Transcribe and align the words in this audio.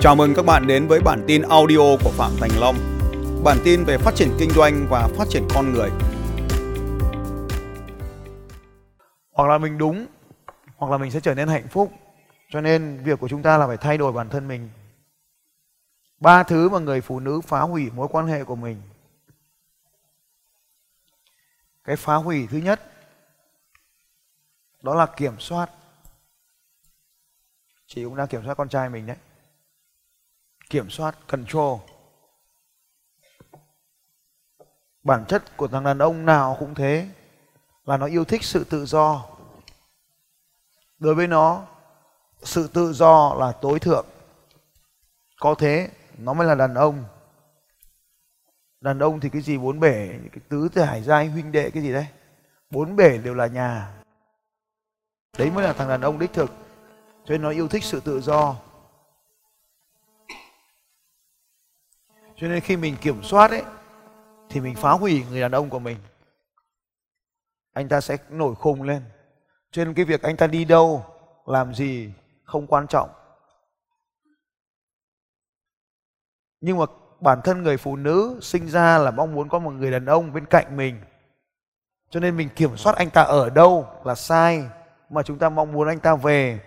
Chào 0.00 0.16
mừng 0.16 0.34
các 0.36 0.42
bạn 0.42 0.66
đến 0.66 0.88
với 0.88 1.00
bản 1.00 1.24
tin 1.26 1.42
audio 1.42 1.96
của 2.04 2.10
Phạm 2.16 2.32
Thành 2.40 2.50
Long. 2.60 2.76
Bản 3.44 3.58
tin 3.64 3.84
về 3.84 3.98
phát 3.98 4.14
triển 4.14 4.28
kinh 4.38 4.50
doanh 4.50 4.86
và 4.90 5.08
phát 5.16 5.24
triển 5.30 5.48
con 5.54 5.72
người. 5.72 5.90
Hoặc 9.32 9.48
là 9.48 9.58
mình 9.58 9.78
đúng, 9.78 10.06
hoặc 10.76 10.90
là 10.90 10.98
mình 10.98 11.10
sẽ 11.10 11.20
trở 11.20 11.34
nên 11.34 11.48
hạnh 11.48 11.68
phúc. 11.68 11.92
Cho 12.50 12.60
nên 12.60 13.02
việc 13.04 13.20
của 13.20 13.28
chúng 13.28 13.42
ta 13.42 13.58
là 13.58 13.66
phải 13.66 13.76
thay 13.76 13.98
đổi 13.98 14.12
bản 14.12 14.28
thân 14.28 14.48
mình. 14.48 14.70
Ba 16.20 16.42
thứ 16.42 16.68
mà 16.68 16.78
người 16.78 17.00
phụ 17.00 17.20
nữ 17.20 17.40
phá 17.40 17.60
hủy 17.60 17.90
mối 17.90 18.08
quan 18.10 18.26
hệ 18.26 18.44
của 18.44 18.56
mình. 18.56 18.82
Cái 21.84 21.96
phá 21.96 22.14
hủy 22.14 22.48
thứ 22.50 22.58
nhất 22.58 22.92
đó 24.82 24.94
là 24.94 25.06
kiểm 25.06 25.38
soát. 25.38 25.70
Chị 27.86 28.04
cũng 28.04 28.16
đang 28.16 28.28
kiểm 28.28 28.44
soát 28.44 28.54
con 28.54 28.68
trai 28.68 28.88
mình 28.88 29.06
đấy 29.06 29.16
kiểm 30.70 30.90
soát, 30.90 31.16
control. 31.26 31.80
Bản 35.02 35.24
chất 35.28 35.56
của 35.56 35.68
thằng 35.68 35.84
đàn 35.84 35.98
ông 35.98 36.26
nào 36.26 36.56
cũng 36.60 36.74
thế, 36.74 37.08
là 37.84 37.96
nó 37.96 38.06
yêu 38.06 38.24
thích 38.24 38.44
sự 38.44 38.64
tự 38.64 38.86
do. 38.86 39.24
Đối 40.98 41.14
với 41.14 41.26
nó, 41.26 41.66
sự 42.42 42.68
tự 42.68 42.92
do 42.92 43.34
là 43.34 43.52
tối 43.52 43.78
thượng. 43.78 44.06
Có 45.40 45.54
thế, 45.54 45.90
nó 46.18 46.34
mới 46.34 46.46
là 46.46 46.54
đàn 46.54 46.74
ông. 46.74 47.04
Đàn 48.80 48.98
ông 48.98 49.20
thì 49.20 49.28
cái 49.28 49.42
gì 49.42 49.58
bốn 49.58 49.80
bể, 49.80 50.08
cái 50.32 50.40
tứ 50.48 50.68
giải 50.74 51.02
giai 51.02 51.28
huynh 51.28 51.52
đệ 51.52 51.70
cái 51.70 51.82
gì 51.82 51.92
đấy. 51.92 52.06
Bốn 52.70 52.96
bể 52.96 53.18
đều 53.18 53.34
là 53.34 53.46
nhà. 53.46 53.94
Đấy 55.38 55.50
mới 55.50 55.64
là 55.64 55.72
thằng 55.72 55.88
đàn 55.88 56.00
ông 56.00 56.18
đích 56.18 56.32
thực. 56.32 56.50
Cho 57.24 57.32
nên 57.32 57.42
nó 57.42 57.50
yêu 57.50 57.68
thích 57.68 57.84
sự 57.84 58.00
tự 58.00 58.20
do. 58.20 58.56
Cho 62.40 62.48
nên 62.48 62.60
khi 62.60 62.76
mình 62.76 62.96
kiểm 63.00 63.22
soát 63.22 63.50
ấy, 63.50 63.62
thì 64.50 64.60
mình 64.60 64.74
phá 64.74 64.90
hủy 64.90 65.24
người 65.30 65.40
đàn 65.40 65.52
ông 65.52 65.70
của 65.70 65.78
mình. 65.78 65.96
Anh 67.72 67.88
ta 67.88 68.00
sẽ 68.00 68.16
nổi 68.28 68.54
khùng 68.54 68.82
lên. 68.82 69.02
Cho 69.70 69.84
nên 69.84 69.94
cái 69.94 70.04
việc 70.04 70.22
anh 70.22 70.36
ta 70.36 70.46
đi 70.46 70.64
đâu, 70.64 71.04
làm 71.46 71.74
gì 71.74 72.12
không 72.44 72.66
quan 72.66 72.86
trọng. 72.86 73.10
Nhưng 76.60 76.78
mà 76.78 76.84
bản 77.20 77.40
thân 77.44 77.62
người 77.62 77.76
phụ 77.76 77.96
nữ 77.96 78.38
sinh 78.42 78.68
ra 78.68 78.98
là 78.98 79.10
mong 79.10 79.34
muốn 79.34 79.48
có 79.48 79.58
một 79.58 79.70
người 79.70 79.90
đàn 79.90 80.06
ông 80.06 80.32
bên 80.32 80.46
cạnh 80.46 80.76
mình. 80.76 81.00
Cho 82.10 82.20
nên 82.20 82.36
mình 82.36 82.48
kiểm 82.56 82.76
soát 82.76 82.96
anh 82.96 83.10
ta 83.10 83.22
ở 83.22 83.50
đâu 83.50 83.86
là 84.04 84.14
sai, 84.14 84.64
mà 85.10 85.22
chúng 85.22 85.38
ta 85.38 85.48
mong 85.48 85.72
muốn 85.72 85.88
anh 85.88 86.00
ta 86.00 86.14
về. 86.14 86.60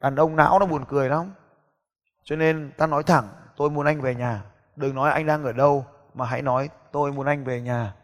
Đàn 0.00 0.16
ông 0.16 0.36
não 0.36 0.58
nó 0.58 0.66
buồn 0.66 0.84
cười 0.88 1.08
lắm. 1.08 1.32
Cho 2.24 2.36
nên 2.36 2.72
ta 2.76 2.86
nói 2.86 3.02
thẳng, 3.02 3.28
tôi 3.56 3.70
muốn 3.70 3.86
anh 3.86 4.00
về 4.00 4.14
nhà 4.14 4.44
đừng 4.82 4.94
nói 4.94 5.10
anh 5.10 5.26
đang 5.26 5.44
ở 5.44 5.52
đâu, 5.52 5.86
mà 6.14 6.26
hãy 6.26 6.42
nói, 6.42 6.68
tôi 6.92 7.12
muốn 7.12 7.26
anh 7.26 7.44
về 7.44 7.60
nhà. 7.60 7.94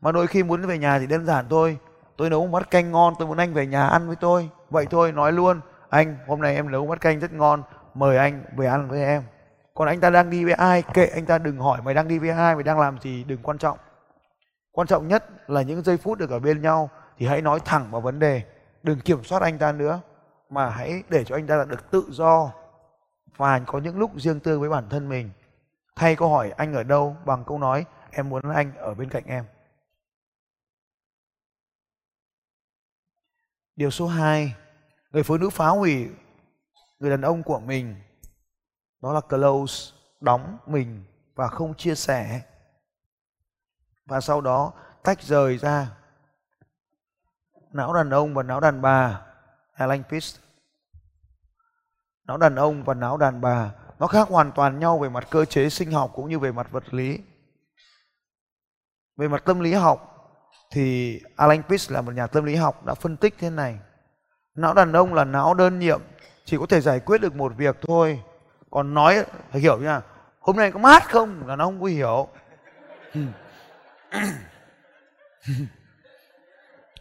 Mà 0.00 0.12
đôi 0.12 0.26
khi 0.26 0.42
muốn 0.42 0.66
về 0.66 0.78
nhà 0.78 0.98
thì 0.98 1.06
đơn 1.06 1.26
giản 1.26 1.46
thôi. 1.50 1.78
Tôi 2.16 2.30
nấu 2.30 2.46
một 2.46 2.58
bát 2.58 2.70
canh 2.70 2.92
ngon, 2.92 3.14
tôi 3.18 3.28
muốn 3.28 3.38
anh 3.38 3.54
về 3.54 3.66
nhà 3.66 3.88
ăn 3.88 4.06
với 4.06 4.16
tôi. 4.16 4.50
Vậy 4.70 4.86
thôi, 4.90 5.12
nói 5.12 5.32
luôn, 5.32 5.60
anh, 5.88 6.16
hôm 6.26 6.40
nay 6.40 6.54
em 6.54 6.70
nấu 6.70 6.86
bát 6.86 7.00
canh 7.00 7.20
rất 7.20 7.32
ngon, 7.32 7.62
mời 7.94 8.16
anh 8.16 8.44
về 8.56 8.66
ăn 8.66 8.88
với 8.88 9.04
em. 9.04 9.22
Còn 9.74 9.88
anh 9.88 10.00
ta 10.00 10.10
đang 10.10 10.30
đi 10.30 10.44
với 10.44 10.52
ai? 10.52 10.82
Kệ 10.94 11.06
anh 11.06 11.26
ta, 11.26 11.38
đừng 11.38 11.58
hỏi 11.58 11.82
mày 11.82 11.94
đang 11.94 12.08
đi 12.08 12.18
với 12.18 12.30
ai, 12.30 12.54
mày 12.54 12.64
đang 12.64 12.80
làm 12.80 12.98
gì, 13.00 13.24
đừng 13.24 13.42
quan 13.42 13.58
trọng. 13.58 13.78
Quan 14.72 14.86
trọng 14.86 15.08
nhất 15.08 15.24
là 15.50 15.62
những 15.62 15.82
giây 15.82 15.96
phút 15.96 16.18
được 16.18 16.30
ở 16.30 16.38
bên 16.38 16.62
nhau 16.62 16.90
thì 17.18 17.26
hãy 17.26 17.42
nói 17.42 17.60
thẳng 17.64 17.90
vào 17.90 18.00
vấn 18.00 18.18
đề. 18.18 18.42
Đừng 18.82 19.00
kiểm 19.00 19.24
soát 19.24 19.42
anh 19.42 19.58
ta 19.58 19.72
nữa, 19.72 20.00
mà 20.50 20.70
hãy 20.70 21.02
để 21.08 21.24
cho 21.24 21.36
anh 21.36 21.46
ta 21.46 21.64
được 21.68 21.90
tự 21.90 22.04
do. 22.10 22.50
Và 23.36 23.58
có 23.66 23.78
những 23.78 23.98
lúc 23.98 24.10
riêng 24.16 24.40
tư 24.40 24.58
với 24.58 24.68
bản 24.68 24.84
thân 24.90 25.08
mình 25.08 25.30
thay 25.98 26.16
câu 26.16 26.28
hỏi 26.28 26.50
anh 26.50 26.72
ở 26.72 26.82
đâu? 26.82 27.16
Bằng 27.24 27.44
câu 27.44 27.58
nói 27.58 27.86
em 28.10 28.28
muốn 28.28 28.50
anh 28.50 28.74
ở 28.76 28.94
bên 28.94 29.10
cạnh 29.10 29.24
em. 29.26 29.44
Điều 33.76 33.90
số 33.90 34.06
2, 34.06 34.54
người 35.10 35.22
phụ 35.22 35.36
nữ 35.36 35.50
phá 35.50 35.68
hủy 35.68 36.08
người 36.98 37.10
đàn 37.10 37.20
ông 37.20 37.42
của 37.42 37.60
mình. 37.60 37.96
Đó 39.02 39.12
là 39.12 39.20
close, 39.20 39.92
đóng 40.20 40.58
mình 40.66 41.04
và 41.34 41.48
không 41.48 41.74
chia 41.74 41.94
sẻ. 41.94 42.42
Và 44.06 44.20
sau 44.20 44.40
đó 44.40 44.72
tách 45.02 45.22
rời 45.22 45.58
ra. 45.58 45.96
Não 47.72 47.94
đàn 47.94 48.10
ông 48.10 48.34
và 48.34 48.42
não 48.42 48.60
đàn 48.60 48.82
bà 48.82 49.26
Alan 49.72 50.02
Pitts 50.02 50.38
não 52.28 52.36
đàn 52.36 52.54
ông 52.54 52.84
và 52.84 52.94
não 52.94 53.16
đàn 53.16 53.40
bà 53.40 53.74
nó 53.98 54.06
khác 54.06 54.28
hoàn 54.28 54.52
toàn 54.52 54.78
nhau 54.78 54.98
về 54.98 55.08
mặt 55.08 55.26
cơ 55.30 55.44
chế 55.44 55.68
sinh 55.68 55.92
học 55.92 56.10
cũng 56.14 56.28
như 56.28 56.38
về 56.38 56.52
mặt 56.52 56.66
vật 56.70 56.94
lý. 56.94 57.18
Về 59.16 59.28
mặt 59.28 59.42
tâm 59.44 59.60
lý 59.60 59.72
học 59.72 60.14
thì 60.70 61.20
Alan 61.36 61.62
Pitts 61.62 61.90
là 61.90 62.00
một 62.00 62.12
nhà 62.12 62.26
tâm 62.26 62.44
lý 62.44 62.54
học 62.54 62.86
đã 62.86 62.94
phân 62.94 63.16
tích 63.16 63.34
thế 63.38 63.50
này. 63.50 63.78
Não 64.54 64.74
đàn 64.74 64.92
ông 64.92 65.14
là 65.14 65.24
não 65.24 65.54
đơn 65.54 65.78
nhiệm, 65.78 66.00
chỉ 66.44 66.56
có 66.56 66.66
thể 66.66 66.80
giải 66.80 67.00
quyết 67.00 67.20
được 67.20 67.36
một 67.36 67.52
việc 67.56 67.76
thôi. 67.86 68.22
Còn 68.70 68.94
nói 68.94 69.24
phải 69.50 69.60
hiểu 69.60 69.78
nha 69.78 70.00
hôm 70.48 70.56
nay 70.56 70.72
có 70.72 70.78
mát 70.78 71.10
không? 71.10 71.46
Là 71.46 71.56
nó 71.56 71.64
không 71.64 71.80
có 71.80 71.86
hiểu. 71.86 72.28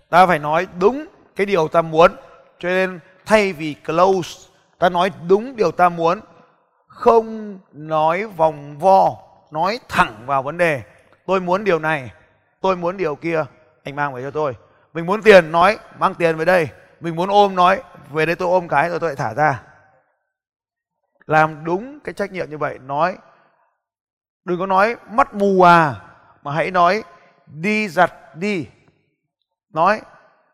Ta 0.09 0.27
phải 0.27 0.39
nói 0.39 0.67
đúng 0.79 1.05
cái 1.35 1.45
điều 1.45 1.67
ta 1.67 1.81
muốn, 1.81 2.11
cho 2.59 2.69
nên 2.69 2.99
thay 3.25 3.53
vì 3.53 3.73
close, 3.73 4.49
ta 4.79 4.89
nói 4.89 5.11
đúng 5.27 5.55
điều 5.55 5.71
ta 5.71 5.89
muốn 5.89 6.19
không 6.97 7.59
nói 7.71 8.25
vòng 8.25 8.77
vo, 8.79 9.17
nói 9.51 9.79
thẳng 9.89 10.23
vào 10.25 10.43
vấn 10.43 10.57
đề. 10.57 10.81
Tôi 11.25 11.39
muốn 11.39 11.63
điều 11.63 11.79
này, 11.79 12.11
tôi 12.61 12.75
muốn 12.75 12.97
điều 12.97 13.15
kia. 13.15 13.45
Anh 13.83 13.95
mang 13.95 14.13
về 14.13 14.21
cho 14.23 14.31
tôi. 14.31 14.55
Mình 14.93 15.05
muốn 15.05 15.21
tiền, 15.21 15.51
nói, 15.51 15.79
mang 15.99 16.15
tiền 16.15 16.37
về 16.37 16.45
đây. 16.45 16.67
Mình 16.99 17.15
muốn 17.15 17.29
ôm, 17.29 17.55
nói, 17.55 17.81
về 18.09 18.25
đây 18.25 18.35
tôi 18.35 18.49
ôm 18.49 18.67
cái 18.67 18.89
rồi 18.89 18.99
tôi 18.99 19.09
lại 19.09 19.15
thả 19.15 19.33
ra. 19.33 19.63
Làm 21.25 21.63
đúng 21.63 21.99
cái 21.99 22.13
trách 22.13 22.31
nhiệm 22.31 22.49
như 22.49 22.57
vậy, 22.57 22.79
nói, 22.79 23.17
đừng 24.45 24.59
có 24.59 24.65
nói 24.65 24.95
mắt 25.09 25.33
mù 25.33 25.61
à 25.61 25.95
mà 26.43 26.51
hãy 26.51 26.71
nói, 26.71 27.03
đi 27.47 27.87
giặt 27.87 28.13
đi. 28.35 28.67
Nói, 29.73 30.01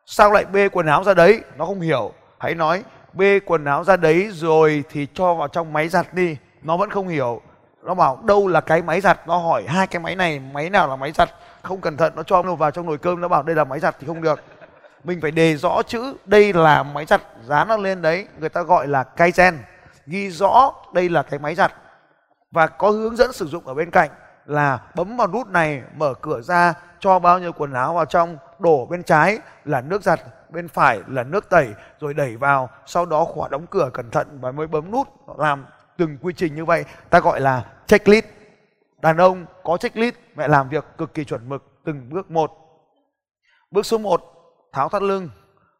sao 0.05 0.31
lại 0.31 0.45
bê 0.45 0.69
quần 0.69 0.85
áo 0.85 1.03
ra 1.03 1.13
đấy? 1.13 1.41
Nó 1.57 1.65
không 1.65 1.81
hiểu. 1.81 2.13
Hãy 2.39 2.55
nói 2.55 2.83
bê 3.13 3.39
quần 3.39 3.65
áo 3.65 3.83
ra 3.83 3.97
đấy 3.97 4.29
rồi 4.31 4.83
thì 4.89 5.07
cho 5.13 5.33
vào 5.33 5.47
trong 5.47 5.73
máy 5.73 5.87
giặt 5.87 6.13
đi. 6.13 6.37
Nó 6.61 6.77
vẫn 6.77 6.89
không 6.89 7.07
hiểu. 7.07 7.41
Nó 7.83 7.93
bảo, 7.93 8.19
đâu 8.23 8.47
là 8.47 8.61
cái 8.61 8.81
máy 8.81 9.01
giặt? 9.01 9.27
Nó 9.27 9.37
hỏi, 9.37 9.63
hai 9.67 9.87
cái 9.87 9.99
máy 9.99 10.15
này, 10.15 10.39
máy 10.39 10.69
nào 10.69 10.87
là 10.87 10.95
máy 10.95 11.11
giặt? 11.11 11.29
Không 11.61 11.81
cẩn 11.81 11.97
thận, 11.97 12.13
nó 12.15 12.23
cho 12.23 12.41
nó 12.41 12.55
vào 12.55 12.71
trong 12.71 12.85
nồi 12.85 12.97
cơm. 12.97 13.21
Nó 13.21 13.27
bảo, 13.27 13.43
đây 13.43 13.55
là 13.55 13.63
máy 13.63 13.79
giặt 13.79 13.95
thì 13.99 14.07
không 14.07 14.21
được. 14.21 14.39
Mình 15.03 15.21
phải 15.21 15.31
đề 15.31 15.55
rõ 15.55 15.81
chữ, 15.87 16.13
đây 16.25 16.53
là 16.53 16.83
máy 16.83 17.05
giặt 17.05 17.21
dán 17.45 17.67
nó 17.67 17.77
lên 17.77 18.01
đấy. 18.01 18.27
Người 18.39 18.49
ta 18.49 18.61
gọi 18.61 18.87
là 18.87 19.03
kaizen. 19.17 19.53
Ghi 20.05 20.29
rõ 20.29 20.73
đây 20.93 21.09
là 21.09 21.23
cái 21.23 21.39
máy 21.39 21.55
giặt. 21.55 21.73
Và 22.51 22.67
có 22.67 22.89
hướng 22.89 23.15
dẫn 23.15 23.33
sử 23.33 23.47
dụng 23.47 23.67
ở 23.67 23.73
bên 23.73 23.91
cạnh 23.91 24.09
là 24.45 24.79
bấm 24.95 25.17
vào 25.17 25.27
nút 25.27 25.47
này, 25.47 25.81
mở 25.95 26.13
cửa 26.21 26.41
ra, 26.41 26.73
cho 26.99 27.19
bao 27.19 27.39
nhiêu 27.39 27.51
quần 27.51 27.73
áo 27.73 27.93
vào 27.93 28.05
trong, 28.05 28.37
đổ 28.59 28.85
bên 28.85 29.03
trái 29.03 29.39
là 29.65 29.81
nước 29.81 30.03
giặt 30.03 30.19
bên 30.53 30.67
phải 30.67 31.01
là 31.07 31.23
nước 31.23 31.49
tẩy 31.49 31.73
rồi 31.99 32.13
đẩy 32.13 32.37
vào, 32.37 32.69
sau 32.85 33.05
đó 33.05 33.25
khóa 33.25 33.49
đóng 33.49 33.65
cửa 33.67 33.89
cẩn 33.93 34.09
thận 34.09 34.27
và 34.41 34.51
mới 34.51 34.67
bấm 34.67 34.91
nút. 34.91 35.07
Làm 35.37 35.65
từng 35.97 36.17
quy 36.21 36.33
trình 36.33 36.55
như 36.55 36.65
vậy, 36.65 36.85
ta 37.09 37.19
gọi 37.19 37.41
là 37.41 37.65
checklist. 37.87 38.25
Đàn 39.01 39.17
ông 39.17 39.45
có 39.63 39.77
checklist, 39.77 40.15
mẹ 40.35 40.47
làm 40.47 40.69
việc 40.69 40.85
cực 40.97 41.13
kỳ 41.13 41.25
chuẩn 41.25 41.49
mực. 41.49 41.63
Từng 41.85 42.09
bước 42.09 42.31
một. 42.31 42.51
Bước 43.71 43.85
số 43.85 43.97
1 43.97 44.21
tháo 44.73 44.89
thắt 44.89 45.01
lưng. 45.01 45.29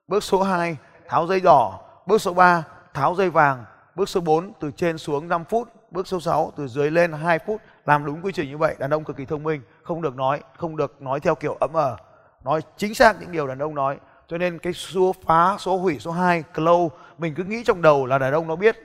Bước 0.08 0.24
số 0.24 0.44
2 0.44 0.78
tháo 1.08 1.28
dây 1.28 1.40
đỏ. 1.40 1.80
Bước 2.06 2.22
số 2.22 2.34
3 2.34 2.64
tháo 2.94 3.16
dây 3.16 3.30
vàng. 3.30 3.66
Bước 3.96 4.10
số 4.10 4.22
4 4.22 4.54
từ 4.60 4.72
trên 4.72 4.98
xuống 4.98 5.28
5 5.28 5.46
phút. 5.46 5.69
Bước 5.92 6.08
số 6.08 6.19
6 6.19 6.52
từ 6.56 6.68
dưới 6.68 6.92
lên 6.92 7.12
2 7.12 7.40
phút. 7.40 7.62
Làm 7.86 8.06
đúng 8.06 8.22
quy 8.22 8.31
trình 8.31 8.50
như 8.50 8.58
vậy, 8.58 8.76
đàn 8.80 8.94
ông 8.94 9.04
cực 9.04 9.18
kỳ 9.18 9.26
thông 9.26 9.44
minh. 9.44 9.62
Không 9.84 10.02
được 10.02 10.16
nói, 10.16 10.42
không 10.58 10.78
được 10.78 11.02
nói 11.02 11.19
theo 11.19 11.36
kiểu 11.36 11.58
ấm 11.60 11.74
ờ. 11.74 11.98
Nói 12.44 12.62
chính 12.78 12.94
xác 12.94 13.22
những 13.22 13.31
điều 13.31 13.48
đàn 13.48 13.60
ông 13.60 13.76
nói 13.76 14.00
cho 14.28 14.38
nên 14.38 14.60
cái 14.60 14.74
số 14.74 15.16
phá, 15.25 15.58
số 15.60 15.78
hủy, 15.78 16.00
số 16.00 16.12
2 16.12 16.44
close 16.56 16.96
mình 17.18 17.34
cứ 17.36 17.44
nghĩ 17.44 17.64
trong 17.64 17.81
đầu 17.81 18.06
là 18.06 18.18
đàn 18.18 18.34
ông 18.34 18.48
nó 18.48 18.56
biết. 18.56 18.78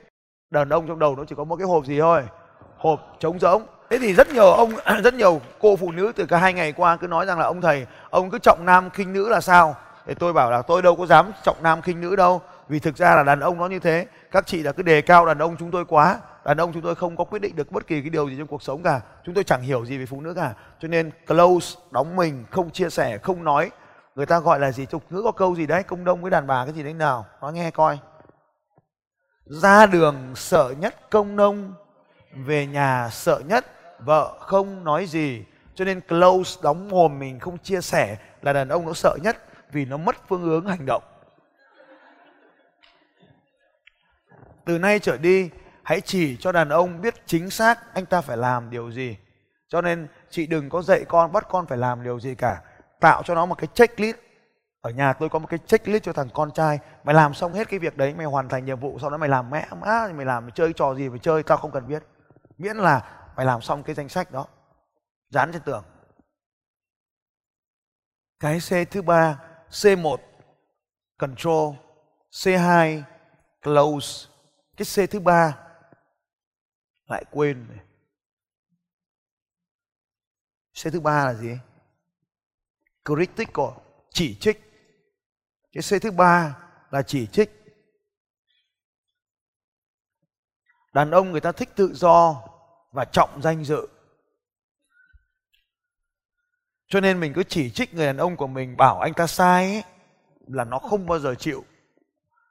Đàn 0.51 0.69
ông 0.69 0.87
trong 0.87 0.99
đầu 0.99 1.15
nó 1.15 1.23
chỉ 1.25 1.35
có 1.35 1.43
một 1.43 1.55
cái 1.55 1.67
hộp 1.67 1.85
gì 1.85 1.99
thôi. 1.99 2.23
Hộp 2.77 3.15
trống 3.19 3.39
rỗng. 3.39 3.63
Thế 3.89 3.97
thì 3.99 4.13
rất 4.13 4.29
nhiều 4.33 4.51
ông, 4.51 4.71
rất 5.03 5.13
nhiều 5.13 5.41
cô 5.59 5.75
phụ 5.75 5.91
nữ 5.91 6.11
từ 6.15 6.25
cả 6.25 6.37
hai 6.37 6.53
ngày 6.53 6.71
qua 6.71 6.97
cứ 6.97 7.07
nói 7.07 7.25
rằng 7.25 7.39
là, 7.39 7.45
ông 7.45 7.61
thầy, 7.61 7.85
ông 8.09 8.29
cứ 8.29 8.39
trọng 8.39 8.65
nam 8.65 8.89
khinh 8.89 9.13
nữ 9.13 9.29
là 9.29 9.41
sao? 9.41 9.75
Thì 10.07 10.13
tôi 10.13 10.33
bảo 10.33 10.51
là, 10.51 10.61
tôi 10.61 10.81
đâu 10.81 10.95
có 10.95 11.05
dám 11.05 11.31
trọng 11.43 11.63
nam 11.63 11.81
khinh 11.81 12.01
nữ 12.01 12.15
đâu. 12.15 12.41
Vì 12.69 12.79
thực 12.79 12.97
ra 12.97 13.15
là 13.15 13.23
đàn 13.23 13.39
ông 13.39 13.57
nó 13.57 13.67
như 13.67 13.79
thế. 13.79 14.05
Các 14.31 14.47
chị 14.47 14.63
là 14.63 14.71
cứ 14.71 14.83
đề 14.83 15.01
cao 15.01 15.25
đàn 15.25 15.39
ông 15.39 15.55
chúng 15.59 15.71
tôi 15.71 15.85
quá. 15.85 16.19
Đàn 16.45 16.57
ông 16.57 16.73
chúng 16.73 16.81
tôi 16.81 16.95
không 16.95 17.15
có 17.15 17.23
quyết 17.23 17.41
định 17.41 17.55
được 17.55 17.71
bất 17.71 17.87
kỳ 17.87 18.01
cái 18.01 18.09
điều 18.09 18.29
gì 18.29 18.35
trong 18.37 18.47
cuộc 18.47 18.63
sống 18.63 18.83
cả. 18.83 19.01
Chúng 19.25 19.35
tôi 19.35 19.43
chẳng 19.43 19.61
hiểu 19.61 19.85
gì 19.85 19.97
về 19.97 20.05
phụ 20.05 20.21
nữ 20.21 20.33
cả. 20.33 20.53
Cho 20.79 20.87
nên 20.87 21.11
close 21.27 21.79
đóng 21.91 22.15
mình, 22.15 22.45
không 22.51 22.69
chia 22.69 22.89
sẻ, 22.89 23.17
không 23.17 23.43
nói 23.43 23.71
người 24.19 24.25
ta 24.25 24.39
gọi 24.39 24.59
là 24.59 24.71
gì? 24.71 24.85
Tục 24.85 25.03
ngữ 25.09 25.21
có 25.23 25.31
câu 25.31 25.55
gì 25.55 25.65
đấy? 25.65 25.83
Công 25.83 26.03
đông 26.03 26.21
với 26.21 26.31
đàn 26.31 26.47
bà 26.47 26.65
cái 26.65 26.73
gì 26.73 26.83
đấy 26.83 26.93
nào? 26.93 27.25
Nói 27.41 27.53
nghe 27.53 27.71
coi. 27.71 27.99
Ra 29.45 29.85
đường 29.85 30.33
sợ 30.35 30.73
nhất 30.79 30.95
công 31.09 31.35
nông 31.35 31.73
về 32.35 32.65
nhà 32.67 33.09
sợ 33.11 33.41
nhất 33.45 33.65
vợ 33.99 34.37
không 34.39 34.83
nói 34.83 35.05
gì. 35.05 35.45
Cho 35.75 35.85
nên 35.85 36.01
close 36.01 36.59
đóng 36.63 36.89
mồm 36.89 37.19
mình 37.19 37.39
không 37.39 37.57
chia 37.57 37.81
sẻ 37.81 38.17
là 38.41 38.53
đàn 38.53 38.69
ông 38.69 38.85
nó 38.85 38.93
sợ 38.93 39.17
nhất 39.23 39.37
vì 39.71 39.85
nó 39.85 39.97
mất 39.97 40.15
phương 40.27 40.41
hướng 40.41 40.67
hành 40.67 40.85
động. 40.85 41.03
Từ 44.65 44.79
nay 44.79 44.99
trở 44.99 45.17
đi, 45.17 45.49
hãy 45.83 46.01
chỉ 46.01 46.37
cho 46.39 46.51
đàn 46.51 46.69
ông 46.69 47.01
biết 47.01 47.13
chính 47.25 47.49
xác 47.49 47.93
anh 47.93 48.05
ta 48.05 48.21
phải 48.21 48.37
làm 48.37 48.69
điều 48.69 48.91
gì. 48.91 49.17
Cho 49.67 49.81
nên 49.81 50.07
chị 50.29 50.47
đừng 50.47 50.69
có 50.69 50.81
dạy 50.81 51.05
con, 51.07 51.31
bắt 51.31 51.47
con 51.49 51.65
phải 51.65 51.77
làm 51.77 52.03
điều 52.03 52.19
gì 52.19 52.35
cả 52.35 52.61
tạo 52.99 53.23
cho 53.23 53.35
nó 53.35 53.45
một 53.45 53.55
cái 53.57 53.67
checklist. 53.73 54.17
Ở 54.81 54.89
nhà 54.89 55.13
tôi 55.13 55.29
có 55.29 55.39
một 55.39 55.47
cái 55.49 55.59
checklist 55.65 56.03
cho 56.03 56.13
thằng 56.13 56.29
con 56.33 56.51
trai. 56.51 56.79
Mày 57.03 57.15
làm 57.15 57.33
xong 57.33 57.53
hết 57.53 57.69
cái 57.69 57.79
việc 57.79 57.97
đấy, 57.97 58.13
mày 58.13 58.25
hoàn 58.25 58.49
thành 58.49 58.65
nhiệm 58.65 58.79
vụ, 58.79 58.99
sau 58.99 59.09
đó 59.09 59.17
mày 59.17 59.29
làm 59.29 59.49
mẹ, 59.49 59.67
má, 59.81 60.07
mày 60.15 60.25
làm 60.25 60.43
mày 60.43 60.51
chơi 60.55 60.73
trò 60.73 60.95
gì 60.95 61.09
mày 61.09 61.19
chơi, 61.19 61.43
tao 61.43 61.57
không 61.57 61.71
cần 61.71 61.87
biết. 61.87 62.03
Miễn 62.57 62.77
là 62.77 63.29
mày 63.35 63.45
làm 63.45 63.61
xong 63.61 63.83
cái 63.83 63.95
danh 63.95 64.09
sách 64.09 64.31
đó. 64.31 64.47
Dán 65.29 65.51
trên 65.51 65.61
tường. 65.61 65.83
Cái 68.39 68.59
C 68.59 68.91
thứ 68.91 69.01
ba 69.01 69.39
C1 69.69 70.17
control 71.17 71.75
C2 72.31 73.01
close. 73.61 74.29
Cái 74.77 75.07
C 75.07 75.09
thứ 75.11 75.19
ba, 75.19 75.57
lại 77.09 77.25
quên 77.31 77.67
C 80.83 80.91
thứ 80.93 80.99
ba 80.99 81.25
là 81.25 81.33
gì? 81.33 81.57
Critical 83.15 83.65
chỉ 84.09 84.37
trích. 84.39 84.61
Cái 85.71 85.99
C 85.99 86.01
thứ 86.01 86.11
ba 86.11 86.57
là 86.91 87.01
chỉ 87.01 87.27
trích. 87.27 87.51
Đàn 90.93 91.11
ông 91.11 91.31
người 91.31 91.41
ta 91.41 91.51
thích 91.51 91.69
tự 91.75 91.93
do 91.93 92.43
và 92.91 93.05
trọng 93.05 93.41
danh 93.41 93.63
dự. 93.63 93.87
Cho 96.87 96.99
nên 96.99 97.19
mình 97.19 97.33
cứ 97.33 97.43
chỉ 97.43 97.71
trích 97.71 97.93
người 97.93 98.05
đàn 98.05 98.17
ông 98.17 98.37
của 98.37 98.47
mình 98.47 98.77
bảo 98.77 98.99
anh 98.99 99.13
ta 99.13 99.27
sai 99.27 99.63
ấy, 99.63 99.83
là 100.47 100.63
nó 100.63 100.79
không 100.79 101.05
bao 101.05 101.19
giờ 101.19 101.35
chịu. 101.35 101.65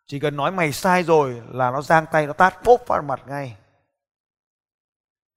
Chỉ 0.06 0.20
cần 0.20 0.36
nói 0.36 0.52
mày 0.52 0.72
sai 0.72 1.02
rồi 1.02 1.42
là 1.48 1.70
nó 1.70 1.82
giang 1.82 2.04
tay 2.12 2.26
nó 2.26 2.32
tát 2.32 2.54
bốp 2.64 2.86
vào 2.86 3.02
mặt 3.02 3.20
ngay. 3.26 3.56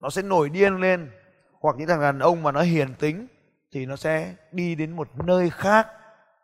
Nó 0.00 0.10
sẽ 0.10 0.22
nổi 0.22 0.48
điên 0.48 0.76
lên. 0.76 1.10
Hoặc 1.60 1.76
những 1.78 1.88
thằng 1.88 2.00
đàn 2.00 2.18
ông 2.18 2.42
mà 2.42 2.52
nó 2.52 2.62
hiền 2.62 2.94
tính 2.94 3.26
thì 3.72 3.86
nó 3.86 3.96
sẽ 3.96 4.34
đi 4.52 4.74
đến 4.74 4.96
một 4.96 5.08
nơi 5.24 5.50
khác, 5.50 5.88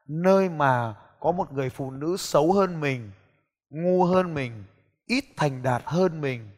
nơi 0.07 0.49
mà 0.49 0.95
có 1.21 1.33
một 1.33 1.53
người 1.53 1.71
phụ 1.71 1.91
nữ 1.91 2.17
xấu 2.19 2.53
hơn 2.53 2.81
mình, 2.81 3.11
ngu 3.71 4.05
hơn 4.05 4.35
mình, 4.35 4.65
ít 5.07 5.25
thành 5.37 5.63
đạt 5.63 5.83
hơn 5.85 6.21
mình, 6.21 6.51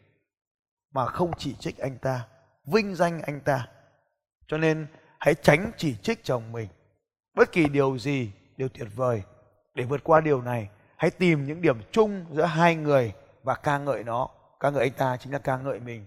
mà 0.92 1.06
không 1.06 1.30
chỉ 1.38 1.54
trích 1.54 1.78
anh 1.78 1.98
ta, 1.98 2.26
vinh 2.72 2.94
danh 2.94 3.22
anh 3.22 3.40
ta. 3.40 3.68
Cho 4.46 4.58
nên 4.58 4.86
hãy 5.18 5.34
tránh 5.34 5.70
chỉ 5.76 5.96
trích 6.02 6.24
chồng 6.24 6.52
mình. 6.52 6.68
Bất 7.34 7.52
kỳ 7.52 7.68
điều 7.68 7.98
gì 7.98 8.32
đều 8.56 8.68
tuyệt 8.68 8.88
vời. 8.96 9.22
Để 9.74 9.84
vượt 9.84 10.04
qua 10.04 10.20
điều 10.20 10.42
này, 10.42 10.68
hãy 10.96 11.10
tìm 11.10 11.46
những 11.46 11.62
điểm 11.62 11.80
chung 11.90 12.26
giữa 12.30 12.44
hai 12.44 12.76
người 12.76 13.12
và 13.42 13.54
ca 13.54 13.78
ngợi 13.78 14.04
nó. 14.04 14.28
Ca 14.60 14.70
ngợi 14.70 14.82
anh 14.82 14.92
ta 14.92 15.16
chính 15.16 15.32
là 15.32 15.38
ca 15.38 15.56
ngợi 15.56 15.80
mình. 15.80 16.06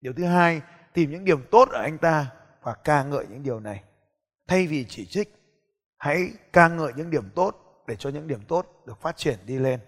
Điều 0.00 0.12
thứ 0.12 0.24
hai, 0.24 0.60
tìm 0.92 1.10
những 1.10 1.24
điểm 1.24 1.44
tốt 1.50 1.68
ở 1.72 1.82
anh 1.82 1.98
ta 1.98 2.26
và 2.62 2.74
ca 2.74 3.02
ngợi 3.02 3.26
những 3.30 3.42
điều 3.42 3.60
này 3.60 3.82
thay 4.46 4.66
vì 4.66 4.86
chỉ 4.88 5.06
trích, 5.06 5.34
hãy 5.96 6.32
ca 6.52 6.68
ngợi 6.68 6.92
những 6.96 7.10
điểm 7.10 7.30
tốt 7.34 7.84
để 7.86 7.96
cho 7.96 8.10
những 8.10 8.28
điểm 8.28 8.44
tốt 8.48 8.82
được 8.86 9.00
phát 9.00 9.16
triển 9.16 9.38
đi 9.46 9.58
lên. 9.58 9.80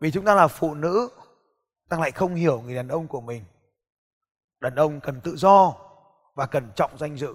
Vì 0.00 0.10
chúng 0.10 0.24
ta 0.24 0.34
là 0.34 0.48
phụ 0.48 0.74
nữ, 0.74 1.10
ta 1.88 1.98
lại 1.98 2.10
không 2.10 2.34
hiểu 2.34 2.60
người 2.60 2.74
đàn 2.74 2.88
ông 2.88 3.06
của 3.06 3.20
mình. 3.20 3.44
Đàn 4.60 4.74
ông 4.74 5.00
cần 5.00 5.20
tự 5.20 5.36
do 5.36 5.74
và 6.34 6.46
cần 6.46 6.70
trọng 6.76 6.98
danh 6.98 7.16
dự, 7.16 7.34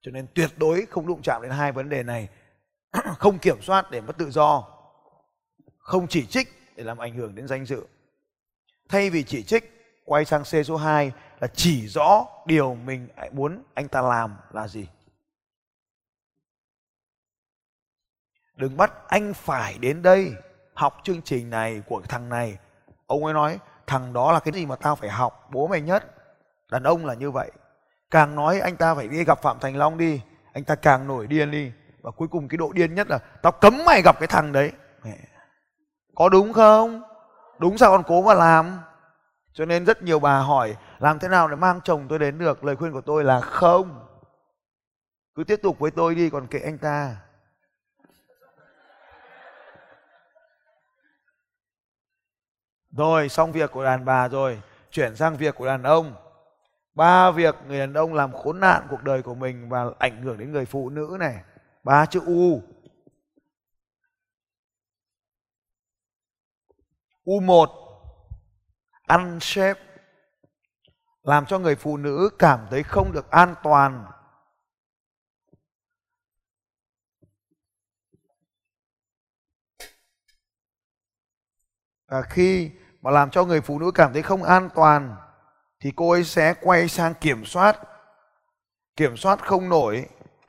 cho 0.00 0.10
nên 0.10 0.26
tuyệt 0.34 0.50
đối 0.56 0.86
không 0.86 1.06
đụng 1.06 1.22
chạm 1.22 1.42
đến 1.42 1.50
hai 1.50 1.72
vấn 1.72 1.88
đề 1.88 2.02
này. 2.02 2.28
Không 3.18 3.38
kiểm 3.38 3.62
soát 3.62 3.90
để 3.90 4.00
mất 4.00 4.18
tự 4.18 4.30
do, 4.30 4.64
không 5.78 6.08
chỉ 6.08 6.26
trích 6.26 6.48
để 6.76 6.84
làm 6.84 6.98
ảnh 6.98 7.14
hưởng 7.14 7.34
đến 7.34 7.48
danh 7.48 7.66
dự. 7.66 7.86
Thay 8.88 9.10
vì 9.10 9.22
chỉ 9.22 9.42
trích, 9.42 9.72
quay 10.04 10.24
sang 10.24 10.42
C 10.42 10.66
số 10.66 10.76
2 10.76 11.12
là 11.40 11.48
chỉ 11.54 11.88
rõ 11.88 12.26
điều 12.46 12.74
mình 12.74 13.08
muốn 13.32 13.62
anh 13.74 13.88
ta 13.88 14.02
làm 14.02 14.36
là 14.50 14.68
gì. 14.68 14.88
Đừng 18.56 18.76
bắt 18.76 18.92
anh 19.08 19.34
phải 19.34 19.78
đến 19.78 20.02
đây 20.02 20.32
học 20.74 21.00
chương 21.02 21.22
trình 21.22 21.50
này 21.50 21.82
của 21.86 22.02
thằng 22.08 22.28
này. 22.28 22.58
Ông 23.06 23.24
ấy 23.24 23.34
nói, 23.34 23.58
thằng 23.86 24.12
đó 24.12 24.32
là 24.32 24.40
cái 24.40 24.54
gì 24.54 24.66
mà 24.66 24.76
tao 24.76 24.96
phải 24.96 25.10
học? 25.10 25.48
Bố 25.52 25.66
mày 25.66 25.80
nhất. 25.80 26.04
Đàn 26.70 26.82
ông 26.82 27.06
là 27.06 27.14
như 27.14 27.30
vậy. 27.30 27.50
Càng 28.10 28.34
nói 28.34 28.60
anh 28.60 28.76
ta 28.76 28.94
phải 28.94 29.08
đi 29.08 29.24
gặp 29.24 29.42
phạm 29.42 29.58
thành 29.60 29.76
long 29.76 29.98
đi, 29.98 30.20
anh 30.52 30.64
ta 30.64 30.74
càng 30.74 31.06
nổi 31.06 31.26
điên 31.26 31.50
đi. 31.50 31.72
Và 32.02 32.10
cuối 32.10 32.28
cùng 32.28 32.48
cái 32.48 32.56
độ 32.56 32.72
điên 32.72 32.94
nhất 32.94 33.08
là 33.10 33.18
tao 33.18 33.52
cấm 33.52 33.78
mày 33.86 34.02
gặp 34.02 34.18
cái 34.18 34.26
thằng 34.26 34.52
đấy. 34.52 34.72
Có 36.14 36.28
đúng 36.28 36.52
không? 36.52 37.02
Đúng 37.58 37.78
sao 37.78 37.90
còn 37.90 38.02
cố 38.06 38.22
mà 38.22 38.34
làm. 38.34 38.80
Cho 39.52 39.64
nên 39.64 39.84
rất 39.84 40.02
nhiều 40.02 40.18
bà 40.18 40.38
hỏi 40.38 40.76
làm 40.98 41.18
thế 41.18 41.28
nào 41.28 41.48
để 41.48 41.56
mang 41.56 41.80
chồng 41.84 42.06
tôi 42.08 42.18
đến 42.18 42.38
được? 42.38 42.64
Lời 42.64 42.76
khuyên 42.76 42.92
của 42.92 43.00
tôi 43.00 43.24
là 43.24 43.40
không. 43.40 44.06
Cứ 45.34 45.44
tiếp 45.44 45.60
tục 45.62 45.78
với 45.78 45.90
tôi 45.90 46.14
đi, 46.14 46.30
còn 46.30 46.46
kệ 46.46 46.58
anh 46.58 46.78
ta. 46.78 47.16
Rồi, 52.90 53.28
xong 53.28 53.52
việc 53.52 53.72
của 53.72 53.84
đàn 53.84 54.04
bà 54.04 54.28
rồi. 54.28 54.62
Chuyển 54.90 55.16
sang 55.16 55.36
việc 55.36 55.54
của 55.54 55.66
đàn 55.66 55.82
ông. 55.82 56.14
Ba 56.94 57.30
việc 57.30 57.54
người 57.66 57.78
đàn 57.78 57.94
ông 57.94 58.14
làm 58.14 58.32
khốn 58.32 58.60
nạn 58.60 58.86
cuộc 58.90 59.02
đời 59.02 59.22
của 59.22 59.34
mình 59.34 59.68
và 59.68 59.84
ảnh 59.98 60.22
hưởng 60.22 60.38
đến 60.38 60.52
người 60.52 60.66
phụ 60.66 60.90
nữ 60.90 61.16
này. 61.20 61.42
Ba 61.84 62.06
chữ 62.06 62.20
u. 62.26 62.62
U 67.24 67.40
một. 67.40 67.70
Ăn 69.06 69.38
xếp 69.40 69.85
làm 71.26 71.46
cho 71.46 71.58
người 71.58 71.76
phụ 71.76 71.96
nữ 71.96 72.30
cảm 72.38 72.66
thấy 72.70 72.82
không 72.82 73.12
được 73.12 73.30
an 73.30 73.54
toàn. 73.62 74.06
Và 82.08 82.22
khi 82.22 82.70
mà 83.00 83.10
làm 83.10 83.30
cho 83.30 83.44
người 83.44 83.60
phụ 83.60 83.78
nữ 83.78 83.90
cảm 83.94 84.12
thấy 84.12 84.22
không 84.22 84.42
an 84.42 84.68
toàn, 84.74 85.16
thì 85.80 85.92
cô 85.96 86.10
ấy 86.10 86.24
sẽ 86.24 86.54
quay 86.60 86.88
sang 86.88 87.14
kiểm 87.14 87.44
soát. 87.44 87.78
Kiểm 88.96 89.16
soát 89.16 89.46
không 89.46 89.68
nổi, 89.68 90.06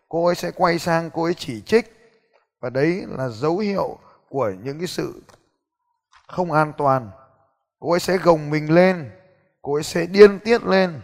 cô 0.10 0.25
ấy 0.25 0.36
sẽ 0.36 0.51
quay 0.51 0.79
sang, 0.79 1.10
cô 1.10 1.24
ấy 1.24 1.34
chỉ 1.34 1.62
trích. 1.62 1.93
Và 2.60 2.69
đấy 2.69 3.05
là 3.07 3.29
dấu 3.29 3.57
hiệu 3.57 4.00
của 4.29 4.51
những 4.63 4.77
cái 4.77 4.88
sự 4.88 5.22
không 6.27 6.51
an 6.51 6.74
toàn. 6.77 7.12
Cô 7.79 7.91
ấy 7.91 8.00
sẽ 8.00 8.17
gồng 8.17 8.50
mình 8.50 8.74
lên 8.75 9.12
cô 9.67 9.74
ấy 9.74 9.83
sẽ 9.83 10.05
điên 10.05 10.39
tiết 10.39 10.63
lên. 10.63 11.01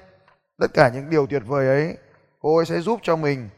Tất 0.58 0.68
cả 0.74 0.90
những 0.90 1.10
điều 1.10 1.28
tuyệt 1.28 1.44
vời 1.46 1.68
ấy, 1.68 1.98
cô 2.40 2.58
ấy 2.58 2.66
sẽ 2.66 2.82
giúp 2.82 3.00
cho 3.04 3.16
mình 3.16 3.50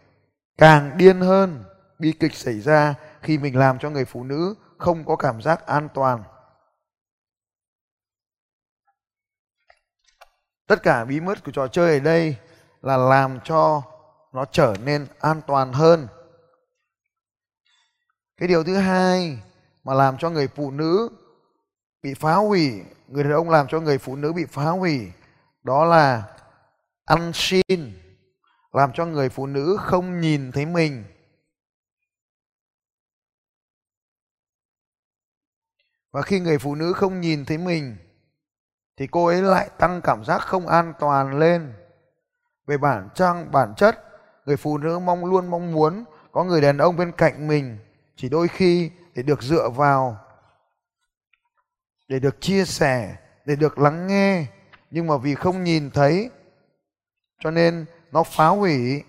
càng 0.57 0.97
điên 0.97 1.21
hơn. 1.21 1.63
Bi 1.99 2.11
kịch 2.19 2.33
xảy 2.33 2.59
ra 2.59 2.95
khi 3.21 3.37
mình 3.37 3.57
làm 3.57 3.79
cho 3.79 3.89
người 3.89 4.05
phụ 4.05 4.23
nữ 4.23 4.55
không 4.77 5.05
có 5.05 5.15
cảm 5.15 5.41
giác 5.41 5.65
an 5.65 5.89
toàn. 5.93 6.23
Tất 10.67 10.83
cả 10.83 11.05
bí 11.05 11.19
mật 11.19 11.43
của 11.43 11.51
trò 11.51 11.67
chơi 11.67 11.93
ở 11.93 11.99
đây 11.99 12.37
là 12.81 12.97
làm 12.97 13.39
cho 13.43 13.81
nó 14.33 14.45
trở 14.45 14.75
nên 14.83 15.07
an 15.19 15.41
toàn 15.47 15.73
hơn. 15.73 16.07
Cái 18.37 18.47
điều 18.47 18.63
thứ 18.63 18.75
hai 18.77 19.39
mà 19.83 19.93
làm 19.93 20.17
cho 20.17 20.29
người 20.29 20.47
phụ 20.47 20.71
nữ 20.71 21.09
bị 22.03 22.13
phá 22.13 22.35
hủy 22.35 22.81
người 23.07 23.23
đàn 23.23 23.33
ông 23.33 23.49
làm 23.49 23.67
cho 23.67 23.79
người 23.79 23.97
phụ 23.97 24.15
nữ 24.15 24.33
bị 24.33 24.45
phá 24.45 24.69
hủy, 24.69 25.11
đó 25.63 25.85
là 25.85 26.23
ăn 27.05 27.31
xin 27.33 27.99
làm 28.73 28.91
cho 28.93 29.05
người 29.05 29.29
phụ 29.29 29.47
nữ 29.47 29.77
không 29.79 30.21
nhìn 30.21 30.51
thấy 30.51 30.65
mình. 30.65 31.03
Và 36.11 36.21
khi 36.21 36.39
người 36.39 36.57
phụ 36.57 36.75
nữ 36.75 36.93
không 36.93 37.21
nhìn 37.21 37.45
thấy 37.45 37.57
mình, 37.57 37.97
thì 38.97 39.07
cô 39.07 39.25
ấy 39.25 39.41
lại 39.41 39.69
tăng 39.77 40.01
cảm 40.01 40.25
giác 40.25 40.41
không 40.41 40.67
an 40.67 40.93
toàn 40.99 41.39
lên. 41.39 41.73
Về 42.67 42.77
bản 42.77 43.09
trang, 43.15 43.51
bản 43.51 43.73
chất, 43.77 44.03
người 44.45 44.57
phụ 44.57 44.77
nữ 44.77 44.99
mong 44.99 45.25
luôn 45.25 45.47
mong 45.47 45.71
muốn 45.71 46.05
có 46.31 46.43
người 46.43 46.61
đàn 46.61 46.77
ông 46.77 46.97
bên 46.97 47.11
cạnh 47.11 47.47
mình, 47.47 47.77
chỉ 48.15 48.29
đôi 48.29 48.47
khi 48.47 48.91
để 49.15 49.23
được 49.23 49.41
dựa 49.41 49.69
vào 49.69 50.24
để 52.07 52.19
được 52.19 52.41
chia 52.41 52.65
sẻ 52.65 53.15
để 53.45 53.55
được 53.55 53.79
lắng 53.79 54.07
nghe. 54.07 54.45
Nhưng 54.91 55.07
mà 55.07 55.17
vì 55.17 55.35
không 55.35 55.63
nhìn 55.63 55.91
thấy 55.91 56.29
cho 57.39 57.51
nên 57.51 57.85
nó 58.11 58.23
phá 58.23 58.47
hủy. 58.47 59.03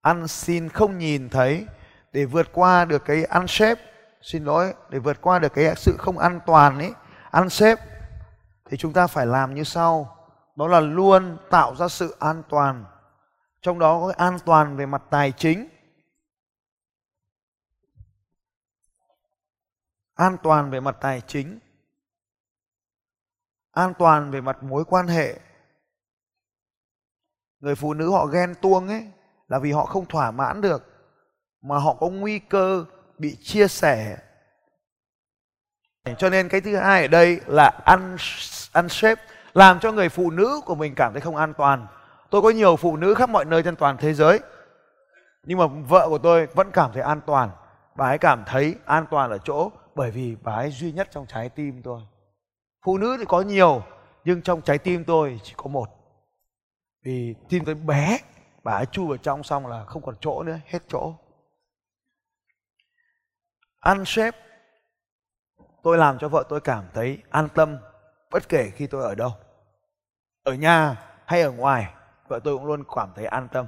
Ăn 0.00 0.28
xin 0.28 0.68
không 0.68 0.98
nhìn 0.98 1.28
thấy 1.28 1.66
để 2.12 2.24
vượt 2.24 2.48
qua 2.52 2.84
được 2.84 3.04
cái 3.04 3.24
ăn 3.24 3.48
xếp, 3.48 3.78
xin 4.22 4.44
lỗi 4.44 4.74
để 4.90 4.98
vượt 4.98 5.20
qua 5.20 5.38
được 5.38 5.54
cái 5.54 5.74
sự 5.76 5.96
không 5.98 6.18
an 6.18 6.40
toàn 6.46 6.78
ấy 6.78 6.92
ăn 7.30 7.50
xếp 7.50 7.78
thì 8.70 8.76
chúng 8.76 8.92
ta 8.92 9.06
phải 9.06 9.26
làm 9.26 9.54
như 9.54 9.64
sau. 9.64 10.16
Đó 10.56 10.68
là 10.68 10.80
luôn 10.80 11.36
tạo 11.50 11.76
ra 11.76 11.88
sự 11.88 12.16
an 12.18 12.42
toàn. 12.48 12.84
Trong 13.62 13.78
đó 13.78 14.00
có 14.00 14.12
an 14.16 14.38
toàn 14.44 14.76
về 14.76 14.86
mặt 14.86 15.02
tài 15.10 15.32
chính. 15.32 15.68
An 20.18 20.36
toàn 20.42 20.70
về 20.70 20.80
mặt 20.80 20.96
tài 21.00 21.20
chính, 21.20 21.58
an 23.72 23.92
toàn 23.98 24.30
về 24.30 24.40
mặt 24.40 24.62
mối 24.62 24.84
quan 24.84 25.06
hệ. 25.06 25.38
Người 27.60 27.74
phụ 27.74 27.94
nữ 27.94 28.10
họ 28.10 28.26
ghen 28.26 28.54
tuông 28.62 28.88
ấy 28.88 29.06
là 29.48 29.58
vì 29.58 29.72
họ 29.72 29.84
không 29.84 30.06
thỏa 30.06 30.30
mãn 30.30 30.60
được, 30.60 30.82
mà 31.62 31.78
họ 31.78 31.94
có 31.94 32.08
nguy 32.08 32.38
cơ 32.38 32.84
bị 33.18 33.36
chia 33.42 33.68
sẻ. 33.68 34.18
Cho 36.18 36.30
nên 36.30 36.48
cái 36.48 36.60
thứ 36.60 36.76
hai 36.76 37.02
ở 37.02 37.08
đây 37.08 37.40
là 37.46 37.80
ăn 37.84 38.16
ăn 38.72 38.88
xếp 38.88 39.18
làm 39.54 39.80
cho 39.80 39.92
người 39.92 40.08
phụ 40.08 40.30
nữ 40.30 40.60
của 40.66 40.74
mình 40.74 40.94
cảm 40.94 41.12
thấy 41.12 41.20
không 41.20 41.36
an 41.36 41.54
toàn. 41.54 41.86
Tôi 42.30 42.42
có 42.42 42.50
nhiều 42.50 42.76
phụ 42.76 42.96
nữ 42.96 43.14
khắp 43.14 43.30
mọi 43.30 43.44
nơi 43.44 43.62
trên 43.62 43.76
toàn 43.76 43.96
thế 43.96 44.14
giới, 44.14 44.40
nhưng 45.42 45.58
mà 45.58 45.66
vợ 45.66 46.08
của 46.08 46.18
tôi 46.18 46.46
vẫn 46.46 46.70
cảm 46.70 46.92
thấy 46.92 47.02
an 47.02 47.20
toàn. 47.26 47.50
Bà 47.94 48.06
ấy 48.06 48.18
cảm 48.18 48.44
thấy 48.46 48.74
an 48.84 49.06
toàn 49.10 49.30
ở 49.30 49.38
chỗ 49.38 49.70
bởi 49.98 50.10
vì 50.10 50.36
bà 50.42 50.54
ấy 50.54 50.70
duy 50.70 50.92
nhất 50.92 51.08
trong 51.10 51.26
trái 51.26 51.48
tim 51.48 51.82
tôi. 51.82 52.02
Phụ 52.84 52.98
nữ 52.98 53.16
thì 53.18 53.24
có 53.28 53.40
nhiều, 53.40 53.82
nhưng 54.24 54.42
trong 54.42 54.62
trái 54.62 54.78
tim 54.78 55.04
tôi 55.04 55.40
chỉ 55.42 55.54
có 55.56 55.68
một. 55.68 55.88
Vì 57.04 57.34
tim 57.48 57.64
tôi 57.64 57.74
bé, 57.74 58.18
bà 58.64 58.72
ấy 58.72 58.86
chui 58.86 59.06
vào 59.08 59.16
trong 59.16 59.42
xong 59.42 59.66
là 59.66 59.84
không 59.84 60.02
còn 60.02 60.14
chỗ 60.20 60.42
nữa, 60.42 60.58
hết 60.66 60.78
chỗ. 60.88 61.14
Ăn 63.80 64.04
xếp 64.06 64.34
tôi 65.82 65.98
làm 65.98 66.18
cho 66.18 66.28
vợ 66.28 66.44
tôi 66.48 66.60
cảm 66.60 66.84
thấy 66.94 67.18
an 67.30 67.48
tâm, 67.54 67.78
bất 68.30 68.48
kể 68.48 68.70
khi 68.70 68.86
tôi 68.86 69.02
ở 69.02 69.14
đâu. 69.14 69.32
Ở 70.42 70.54
nhà 70.54 70.96
hay 71.26 71.42
ở 71.42 71.50
ngoài, 71.50 71.94
vợ 72.28 72.40
tôi 72.44 72.56
cũng 72.56 72.66
luôn 72.66 72.84
cảm 72.96 73.12
thấy 73.16 73.26
an 73.26 73.48
tâm. 73.52 73.66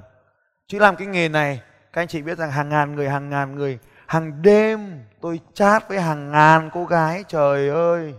Chứ 0.67 0.79
làm 0.79 0.95
cái 0.95 1.07
nghề 1.07 1.29
này, 1.29 1.61
các 1.93 2.01
anh 2.01 2.07
chị 2.07 2.21
biết 2.21 2.37
rằng 2.37 2.51
hàng 2.51 2.69
ngàn 2.69 2.95
người, 2.95 3.09
hàng 3.09 3.29
ngàn 3.29 3.55
người 3.55 3.79
hàng 4.11 4.41
đêm 4.41 5.03
tôi 5.21 5.39
chat 5.53 5.89
với 5.89 5.99
hàng 6.01 6.31
ngàn 6.31 6.69
cô 6.73 6.85
gái 6.85 7.23
trời 7.27 7.69
ơi. 7.69 8.15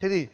Thế 0.00 0.08
thì 0.08 0.28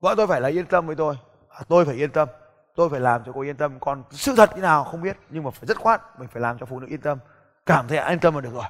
vợ 0.00 0.14
tôi 0.16 0.26
phải 0.26 0.40
là 0.40 0.48
yên 0.48 0.66
tâm 0.66 0.86
với 0.86 0.96
tôi. 0.96 1.16
À, 1.48 1.60
tôi 1.68 1.84
phải 1.84 1.94
yên 1.94 2.10
tâm. 2.10 2.28
Tôi 2.76 2.88
phải 2.88 3.00
làm 3.00 3.22
cho 3.26 3.32
cô 3.32 3.40
yên 3.40 3.56
tâm. 3.56 3.80
Còn 3.80 4.02
sự 4.10 4.34
thật 4.36 4.50
như 4.56 4.62
nào 4.62 4.84
không 4.84 5.02
biết 5.02 5.16
nhưng 5.30 5.44
mà 5.44 5.50
phải 5.50 5.66
rất 5.66 5.78
khoát 5.78 6.20
mình 6.20 6.28
phải 6.28 6.42
làm 6.42 6.58
cho 6.58 6.66
phụ 6.66 6.80
nữ 6.80 6.86
yên 6.90 7.00
tâm. 7.00 7.18
Cảm 7.66 7.88
thấy 7.88 7.98
an 7.98 8.18
tâm 8.18 8.34
là 8.34 8.40
được 8.40 8.54
rồi. 8.54 8.64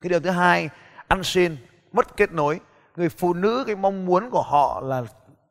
Cái 0.00 0.08
điều 0.10 0.20
thứ 0.20 0.30
hai 0.30 0.68
ăn 1.08 1.24
xin 1.24 1.56
mất 1.92 2.16
kết 2.16 2.32
nối. 2.32 2.60
Người 2.96 3.08
phụ 3.08 3.34
nữ 3.34 3.64
cái 3.66 3.76
mong 3.76 4.06
muốn 4.06 4.30
của 4.30 4.42
họ 4.42 4.80
là 4.80 5.02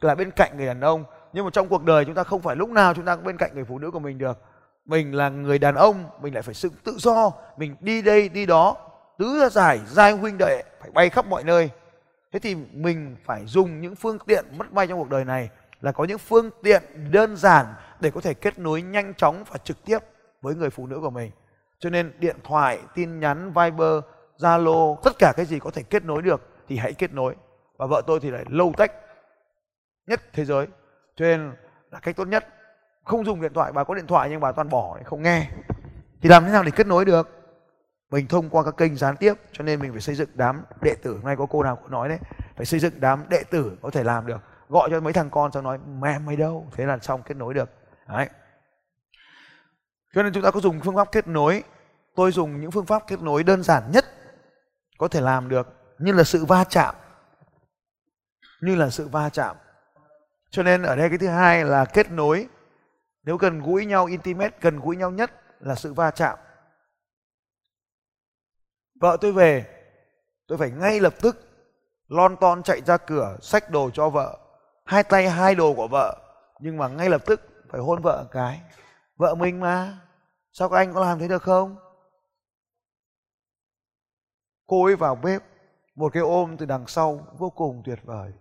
là 0.02 0.16
bên 0.16 0.32
cạnh 0.32 0.58
người 0.58 0.66
đàn 0.66 0.82
ông. 0.82 1.04
Nhưng 1.34 1.46
mà 1.46 1.52
trong 1.54 1.68
cuộc 1.68 1.84
đời 1.84 2.06
chúng 2.06 2.16
ta 2.16 2.24
không 2.24 2.42
phải 2.42 2.56
lúc 2.56 2.70
nào 2.70 2.94
chúng 2.94 3.06
ta 3.06 3.16
cũng 3.16 3.26
bên 3.26 3.38
cạnh 3.38 3.52
người 3.54 3.66
phụ 3.66 3.80
nữ 3.80 3.92
của 3.92 4.00
mình 4.00 4.18
được. 4.18 4.42
Mình 4.86 5.16
là 5.16 5.30
người 5.30 5.60
đàn 5.60 5.76
ông 5.76 6.06
mình 6.22 6.34
lại 6.34 6.44
phải 6.44 6.54
sự 6.54 6.70
tự 6.84 6.96
do. 7.00 7.32
Mình 7.58 7.76
đi 7.80 8.02
đây 8.02 8.30
đi 8.30 8.46
đó 8.46 8.85
tứ 9.18 9.40
ra 9.40 9.50
giải 9.50 9.80
giai 9.88 10.12
huynh 10.12 10.38
đệ 10.38 10.64
phải 10.82 10.92
bay 10.92 11.10
khắp 11.10 11.26
mọi 11.28 11.44
nơi. 11.44 11.70
Thế 12.32 12.40
thì 12.40 12.56
mình 12.56 13.16
phải 13.26 13.46
dùng 13.46 13.82
những 13.82 13.96
phương 13.96 14.18
tiện 14.20 14.46
mất 14.58 14.72
bay 14.72 14.88
trong 14.88 15.00
cuộc 15.00 15.10
đời 15.10 15.26
này 15.26 15.50
là 15.82 15.92
có 15.92 16.04
những 16.04 16.18
phương 16.18 16.50
tiện 16.64 16.84
đơn 17.12 17.38
giản 17.38 17.66
để 18.00 18.12
có 18.12 18.22
thể 18.22 18.34
kết 18.34 18.60
nối 18.60 18.82
nhanh 18.82 19.14
chóng 19.14 19.44
và 19.52 19.58
trực 19.58 19.86
tiếp 19.86 20.00
với 20.42 20.56
người 20.56 20.70
phụ 20.70 20.88
nữ 20.88 21.00
của 21.02 21.10
mình. 21.10 21.32
Cho 21.80 21.90
nên 21.90 22.12
điện 22.20 22.36
thoại, 22.44 22.80
tin 22.96 23.20
nhắn, 23.20 23.54
viber, 23.54 24.04
zalo, 24.38 24.96
tất 25.04 25.12
cả 25.20 25.34
cái 25.36 25.46
gì 25.46 25.60
có 25.60 25.72
thể 25.72 25.84
kết 25.84 26.06
nối 26.06 26.22
được 26.22 26.50
thì 26.68 26.78
hãy 26.78 26.94
kết 26.94 27.14
nối. 27.14 27.36
Và 27.78 27.86
vợ 27.86 28.02
tôi 28.08 28.20
thì 28.20 28.32
lại 28.32 28.46
lâu 28.50 28.74
tách 28.78 28.92
nhất 30.08 30.22
thế 30.34 30.46
giới. 30.46 30.68
Cho 31.16 31.26
nên 31.26 31.52
là 31.92 32.00
cách 32.00 32.16
tốt 32.16 32.28
nhất, 32.28 32.48
không 33.04 33.26
dùng 33.26 33.42
điện 33.42 33.54
thoại, 33.54 33.72
bà 33.72 33.84
có 33.84 33.94
điện 33.94 34.08
thoại 34.08 34.30
nhưng 34.30 34.40
bà 34.40 34.52
toàn 34.52 34.70
bỏ 34.70 34.98
không 35.06 35.22
nghe. 35.22 35.48
Thì 36.22 36.30
làm 36.30 36.46
thế 36.46 36.52
nào 36.52 36.64
để 36.64 36.72
kết 36.76 36.88
nối 36.88 37.06
được? 37.06 37.45
Mình 38.16 38.28
thông 38.28 38.50
qua 38.50 38.64
các 38.64 38.78
kênh 38.78 38.96
gián 38.96 39.18
tiếp, 39.18 39.34
cho 39.52 39.64
nên 39.64 39.80
mình 39.80 39.92
phải 39.92 40.02
xây 40.02 40.16
dựng 40.16 40.30
đám 40.34 40.64
đệ 40.82 40.96
tử. 41.04 41.14
Hôm 41.14 41.26
nay 41.26 41.36
có 41.36 41.46
cô 41.46 41.64
nào 41.64 41.76
cũng 41.76 41.92
nói 41.92 42.10
đấy, 42.10 42.20
phải 42.56 42.66
xây 42.66 42.80
dựng 42.80 42.94
đám 43.00 43.26
đệ 43.30 43.44
tử 43.44 43.78
có 43.82 43.90
thể 43.90 44.04
làm 44.04 44.26
được. 44.26 44.42
Gọi 44.70 44.90
cho 44.92 45.00
mấy 45.00 45.14
thằng 45.14 45.30
con 45.30 45.52
xong 45.52 45.64
nói, 45.64 45.80
mẹ 46.00 46.20
mày 46.20 46.36
đâu? 46.36 46.68
Thế 46.76 46.86
là 46.86 46.98
xong 46.98 47.24
kết 47.24 47.38
nối 47.38 47.54
được. 47.54 47.70
Đấy. 48.08 48.30
Cho 50.14 50.24
nên 50.24 50.34
chúng 50.34 50.44
ta 50.44 50.52
có 50.52 50.60
dùng 50.60 50.82
phương 50.82 50.96
pháp 50.96 51.12
kết 51.12 51.28
nối. 51.28 51.64
Tôi 52.16 52.32
dùng 52.32 52.62
những 52.62 52.72
phương 52.72 52.86
pháp 52.86 53.04
kết 53.08 53.22
nối 53.22 53.44
đơn 53.44 53.64
giản 53.64 53.92
nhất 53.92 54.06
có 54.98 55.08
thể 55.08 55.22
làm 55.22 55.50
được, 55.50 55.68
như 56.00 56.12
là 56.12 56.24
sự 56.24 56.46
va 56.46 56.64
chạm. 56.64 56.96
Như 58.62 58.76
là 58.76 58.90
sự 58.90 59.08
va 59.08 59.30
chạm. 59.30 59.56
Cho 60.50 60.64
nên 60.64 60.84
ở 60.84 60.96
đây 60.96 61.10
cái 61.10 61.18
thứ 61.18 61.28
hai 61.28 61.66
là 61.66 61.86
kết 61.86 62.12
nối. 62.12 62.48
Nếu 63.24 63.38
gần 63.38 63.62
gũi 63.62 63.86
nhau, 63.86 64.06
intimate, 64.06 64.58
gần 64.62 64.80
gũi 64.80 64.96
nhau 64.96 65.12
nhất 65.12 65.32
là 65.60 65.76
sự 65.76 65.94
va 65.94 66.12
chạm 66.12 66.40
vợ 68.96 69.18
tôi 69.22 69.32
về, 69.32 69.66
tôi 70.48 70.58
phải 70.58 70.72
ngay 70.72 71.00
lập 71.00 71.14
tức 71.22 71.38
lon 72.08 72.38
ton 72.38 72.64
chạy 72.64 72.82
ra 72.82 72.98
cửa, 72.98 73.38
xách 73.42 73.70
đồ 73.70 73.90
cho 73.94 74.10
vợ. 74.10 74.40
Hai 74.86 75.04
tay 75.04 75.30
hai 75.30 75.56
đồ 75.56 75.74
của 75.74 75.88
vợ, 75.88 76.22
nhưng 76.60 76.78
mà 76.78 76.88
ngay 76.88 77.10
lập 77.10 77.22
tức 77.26 77.42
phải 77.70 77.82
hôn 77.82 78.02
vợ 78.02 78.22
một 78.24 78.30
cái. 78.32 78.62
Vợ 79.16 79.36
mình 79.36 79.60
mà, 79.60 80.02
sao 80.52 80.70
các 80.70 80.78
anh 80.78 80.94
có 80.94 81.06
làm 81.06 81.20
thế 81.20 81.28
được 81.28 81.44
không? 81.44 81.76
Cô 84.68 84.86
ấy 84.86 84.96
vào 84.96 85.16
bếp, 85.16 85.44
một 85.96 86.14
cái 86.14 86.24
ôm 86.24 86.58
từ 86.58 86.66
đằng 86.66 86.88
sau 86.88 87.28
vô 87.38 87.50
cùng 87.50 87.82
tuyệt 87.86 88.00
vời. 88.04 88.34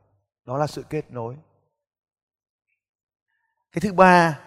Đó 0.44 0.58
là 0.58 0.66
sự 0.66 0.84
kết 0.90 1.11
nối. 1.11 1.37
Cái 3.73 3.80
thứ 3.80 3.92
ba, 3.92 4.40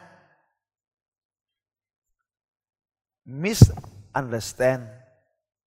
misunderstand 3.25 4.83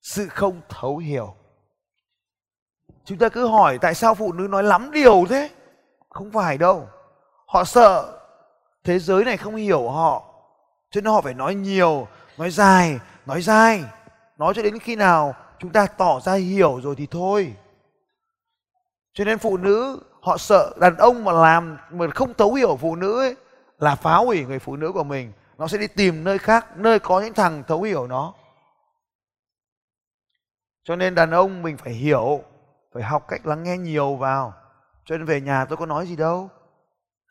sự 0.03 0.29
không 0.29 0.61
thấu 0.69 0.99
hiểu. 0.99 1.35
Chúng 3.05 3.19
ta 3.19 3.29
cứ 3.29 3.47
hỏi 3.47 3.79
tại 3.79 3.95
sao 3.95 4.15
phụ 4.15 4.33
nữ 4.33 4.49
nói 4.49 4.63
lắm 4.63 4.91
điều 4.91 5.25
thế? 5.29 5.51
Không 6.09 6.31
phải 6.31 6.59
đâu. 6.59 6.89
Họ 7.47 7.65
sợ 7.65 8.19
thế 8.85 8.99
giới 8.99 9.25
này 9.25 9.37
không 9.37 9.57
hiểu 9.57 9.89
họ 9.89 10.25
cho 10.91 11.01
nên 11.01 11.13
họ 11.13 11.21
phải 11.21 11.35
nói 11.35 11.55
nhiều 11.55 12.09
nói 12.39 12.51
dài 12.51 12.99
nói 13.27 13.43
dai, 13.43 13.85
nói 14.39 14.55
cho 14.57 14.63
đến 14.63 14.79
khi 14.79 14.97
nào 14.97 15.35
chúng 15.59 15.71
ta 15.71 15.87
tỏ 15.87 16.21
ra 16.21 16.35
hiểu 16.35 16.81
rồi 16.83 16.95
thì 16.99 17.07
thôi. 17.11 17.55
Cho 19.13 19.25
nên 19.25 19.39
phụ 19.39 19.57
nữ 19.57 20.03
họ 20.21 20.37
sợ 20.39 20.73
đàn 20.81 20.97
ông 20.97 21.25
mà 21.25 21.33
làm 21.33 21.79
mà 21.91 22.07
không 22.15 22.35
thấu 22.35 22.55
hiểu 22.55 22.79
phụ 22.81 22.97
nữ 22.97 23.21
ấy 23.21 23.37
là 23.79 23.95
phá 23.95 24.17
hủy 24.17 24.45
người 24.45 24.59
phụ 24.59 24.77
nữ 24.77 24.93
của 24.93 25.05
mình. 25.05 25.33
Nó 25.59 25.69
sẽ 25.69 25.79
đi 25.79 25.87
tìm 25.87 26.25
nơi 26.25 26.39
khác 26.39 26.67
nơi 26.77 26.99
có 26.99 27.21
những 27.21 27.35
thằng 27.35 27.63
thấu 27.69 27.83
hiểu 27.83 28.07
nó 28.07 28.35
cho 30.91 30.97
nên 30.97 31.15
đàn 31.15 31.31
ông 31.31 31.63
mình 31.63 31.77
phải 31.77 31.93
hiểu 31.93 32.43
phải 32.93 33.03
học 33.03 33.25
cách 33.29 33.47
lắng 33.47 33.63
nghe 33.63 33.79
nhiều 33.79 34.17
vào. 34.17 34.55
Cho 35.05 35.17
nên 35.17 35.27
về 35.27 35.41
nhà 35.41 35.65
tôi 35.65 35.77
có 35.77 35.87
nói 35.87 36.07
gì 36.07 36.17
đâu. 36.17 36.51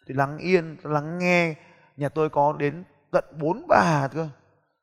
Thì 0.08 0.14
lắng 0.14 0.38
yên 0.38 0.78
lắng 0.84 1.20
nghe. 1.20 1.56
Nhà 1.98 2.10
tôi 2.10 2.30
có 2.30 2.54
đến 2.54 2.84
tận 3.12 3.26
bốn 3.40 3.68
bà 3.68 4.08
cơ. 4.14 4.28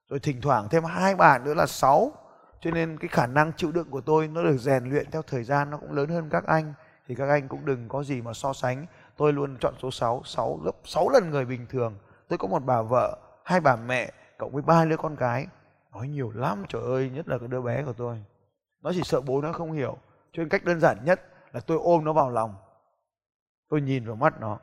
Rồi 0.08 0.18
thỉnh 0.18 0.40
thoảng 0.40 0.68
thêm 0.70 0.84
hai 0.84 1.14
bà 1.14 1.38
nữa 1.38 1.54
là 1.54 1.66
sáu. 1.66 2.12
Cho 2.60 2.70
nên 2.70 2.98
cái 2.98 3.08
khả 3.08 3.26
năng 3.26 3.52
chịu 3.52 3.72
đựng 3.72 3.90
của 3.90 4.00
tôi 4.00 4.28
nó 4.28 4.42
được 4.42 4.56
rèn 4.56 4.84
luyện 4.84 5.10
theo 5.10 5.22
thời 5.22 5.44
gian 5.44 5.70
nó 5.70 5.76
cũng 5.76 5.92
lớn 5.92 6.08
hơn 6.08 6.28
các 6.30 6.46
anh. 6.46 6.74
Thì 7.08 7.14
các 7.14 7.28
anh 7.28 7.48
cũng 7.48 7.64
đừng 7.64 7.88
có 7.88 8.04
gì 8.04 8.22
mà 8.22 8.32
so 8.32 8.52
sánh. 8.52 8.86
Tôi 9.16 9.32
luôn 9.32 9.56
chọn 9.60 9.74
số 9.82 9.90
6 9.90 10.22
6 10.24 10.60
gấp 10.64 10.76
6 10.84 11.08
lần 11.08 11.30
người 11.30 11.44
bình 11.44 11.66
thường. 11.70 11.94
Tôi 12.28 12.38
có 12.38 12.48
một 12.48 12.64
bà 12.64 12.82
vợ 12.82 13.18
hai 13.44 13.60
bà 13.60 13.76
mẹ 13.76 14.12
cộng 14.38 14.52
với 14.52 14.62
ba 14.62 14.84
đứa 14.84 14.96
con 14.96 15.16
cái, 15.16 15.46
nói 15.92 16.08
nhiều 16.08 16.32
lắm 16.34 16.64
trời 16.68 16.82
ơi 16.82 17.10
nhất 17.14 17.28
là 17.28 17.38
cái 17.38 17.48
đứa 17.48 17.60
bé 17.60 17.82
của 17.82 17.92
tôi 17.92 18.24
nó 18.86 18.92
chỉ 18.92 19.02
sợ 19.04 19.20
bố 19.20 19.40
nó 19.40 19.52
không 19.52 19.72
hiểu. 19.72 19.98
Cho 20.32 20.40
nên 20.42 20.48
cách 20.48 20.64
đơn 20.64 20.80
giản 20.80 21.04
nhất 21.04 21.20
là 21.52 21.60
tôi 21.60 21.78
ôm 21.82 22.04
nó 22.04 22.12
vào 22.12 22.30
lòng. 22.30 22.54
Tôi 23.68 23.80
nhìn 23.80 24.06
vào 24.06 24.16
mắt 24.16 24.40
nó. 24.40 24.58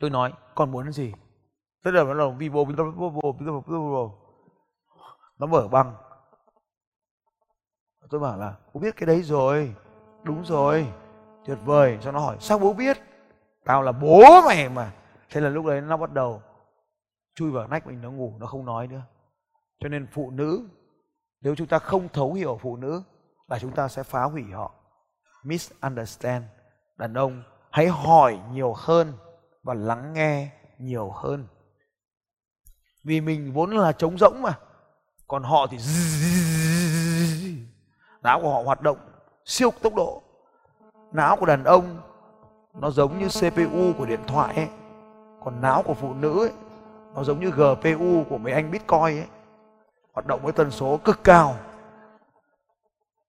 Tôi 0.00 0.10
nói, 0.10 0.32
con 0.54 0.70
muốn 0.72 0.92
gì? 0.92 1.12
Tức 1.84 1.90
là 1.90 2.04
nó 2.04 2.14
là 2.14 2.24
vô 2.52 2.66
nó 5.38 5.46
mở 5.46 5.68
băng. 5.68 5.94
Tôi 8.10 8.20
bảo 8.20 8.38
là, 8.38 8.54
bố 8.74 8.80
biết 8.80 8.96
cái 8.96 9.06
đấy 9.06 9.22
rồi. 9.22 9.74
Đúng 10.22 10.44
rồi. 10.44 10.92
Tuyệt 11.44 11.58
vời. 11.64 11.98
Cho 12.02 12.12
nó 12.12 12.18
hỏi, 12.18 12.36
sao 12.40 12.58
bố 12.58 12.72
biết? 12.72 12.98
Tao 13.64 13.82
là 13.82 13.92
bố 13.92 14.22
mày 14.44 14.68
mà. 14.68 14.92
Thế 15.30 15.40
là 15.40 15.48
lúc 15.48 15.66
đấy 15.66 15.80
nó 15.80 15.96
bắt 15.96 16.12
đầu 16.12 16.42
chui 17.34 17.50
vào 17.50 17.68
nách 17.68 17.86
mình, 17.86 18.02
nó 18.02 18.10
ngủ, 18.10 18.34
nó 18.38 18.46
không 18.46 18.64
nói 18.64 18.86
nữa. 18.86 19.02
Cho 19.78 19.88
nên 19.88 20.06
phụ 20.12 20.30
nữ, 20.30 20.68
nếu 21.40 21.54
chúng 21.54 21.66
ta 21.66 21.78
không 21.78 22.08
thấu 22.08 22.32
hiểu 22.32 22.58
phụ 22.62 22.76
nữ 22.76 23.02
là 23.48 23.58
chúng 23.58 23.72
ta 23.72 23.88
sẽ 23.88 24.02
phá 24.02 24.22
hủy 24.22 24.44
họ. 24.52 24.70
Misunderstand 25.42 26.44
đàn 26.96 27.14
ông 27.14 27.42
hãy 27.70 27.88
hỏi 27.88 28.38
nhiều 28.52 28.74
hơn 28.76 29.12
và 29.62 29.74
lắng 29.74 30.12
nghe 30.12 30.50
nhiều 30.78 31.10
hơn. 31.10 31.46
Vì 33.04 33.20
mình 33.20 33.52
vốn 33.52 33.70
là 33.70 33.92
trống 33.92 34.18
rỗng 34.18 34.42
mà 34.42 34.58
còn 35.28 35.42
họ 35.42 35.66
thì 35.70 35.78
não 38.22 38.40
của 38.40 38.52
họ 38.52 38.62
hoạt 38.62 38.82
động 38.82 38.98
siêu 39.44 39.70
tốc 39.82 39.94
độ. 39.94 40.22
Não 41.12 41.36
của 41.36 41.46
đàn 41.46 41.64
ông 41.64 42.00
nó 42.74 42.90
giống 42.90 43.18
như 43.18 43.28
CPU 43.28 43.92
của 43.98 44.06
điện 44.06 44.20
thoại 44.26 44.54
ấy. 44.56 44.68
Còn 45.44 45.60
não 45.60 45.82
của 45.82 45.94
phụ 45.94 46.14
nữ 46.14 46.40
ấy, 46.40 46.52
nó 47.14 47.24
giống 47.24 47.40
như 47.40 47.50
GPU 47.50 48.24
của 48.30 48.38
mấy 48.38 48.52
anh 48.52 48.70
Bitcoin 48.70 49.00
ấy. 49.02 49.26
Hoạt 50.12 50.26
động 50.26 50.40
với 50.42 50.52
tần 50.52 50.70
số 50.70 50.96
cực 51.04 51.24
cao 51.24 51.56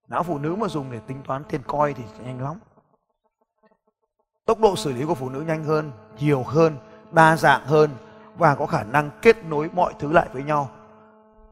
não 0.09 0.23
phụ 0.23 0.37
nữ 0.37 0.55
mà 0.55 0.67
dùng 0.67 0.91
để 0.91 0.99
tính 1.07 1.21
toán 1.27 1.43
tiền 1.43 1.61
coi 1.67 1.93
thì 1.93 2.03
nhanh 2.23 2.41
lắm. 2.41 2.59
Tốc 4.45 4.59
độ 4.59 4.75
xử 4.75 4.93
lý 4.93 5.05
của 5.05 5.15
phụ 5.15 5.29
nữ 5.29 5.41
nhanh 5.41 5.63
hơn, 5.63 5.91
nhiều 6.19 6.43
hơn, 6.43 6.77
đa 7.11 7.37
dạng 7.37 7.65
hơn 7.65 7.89
và 8.37 8.55
có 8.55 8.65
khả 8.65 8.83
năng 8.83 9.09
kết 9.21 9.45
nối 9.45 9.69
mọi 9.73 9.93
thứ 9.99 10.11
lại 10.11 10.27
với 10.33 10.43
nhau. 10.43 10.69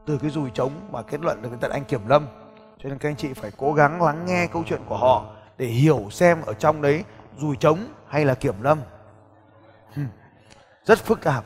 Từ 0.06 0.18
cái 0.18 0.30
dùi 0.30 0.50
trống 0.50 0.72
mà 0.90 1.02
kết 1.02 1.20
luận 1.20 1.42
được 1.42 1.50
đến 1.50 1.60
tận 1.60 1.70
anh 1.70 1.84
kiểm 1.84 2.08
lâm. 2.08 2.26
Cho 2.78 2.88
nên 2.88 2.98
các 2.98 3.08
anh 3.08 3.16
chị 3.16 3.32
phải 3.32 3.50
cố 3.56 3.72
gắng 3.72 4.02
lắng 4.02 4.26
nghe 4.26 4.46
câu 4.46 4.62
chuyện 4.66 4.80
của 4.86 4.96
họ 4.96 5.24
để 5.56 5.66
hiểu 5.66 6.06
xem 6.10 6.42
ở 6.46 6.54
trong 6.54 6.82
đấy 6.82 7.04
dùi 7.36 7.56
trống 7.56 7.78
hay 8.08 8.24
là 8.24 8.34
kiểm 8.34 8.62
lâm. 8.62 8.80
Rất 10.84 10.98
phức 10.98 11.20
tạp. 11.20 11.44